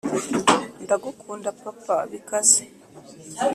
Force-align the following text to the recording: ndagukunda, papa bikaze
ndagukunda, 0.83 1.49
papa 1.63 1.97
bikaze 2.11 2.63